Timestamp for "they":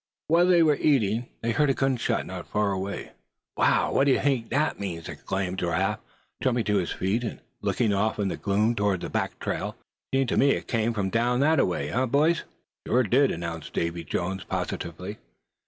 0.47-0.63, 1.43-1.51